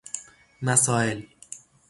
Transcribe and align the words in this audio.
مسائل 0.61 1.27